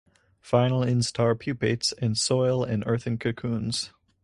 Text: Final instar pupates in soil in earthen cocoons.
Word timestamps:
Final 0.39 0.81
instar 0.81 1.35
pupates 1.35 1.93
in 1.99 2.15
soil 2.15 2.63
in 2.63 2.83
earthen 2.85 3.19
cocoons. 3.19 3.91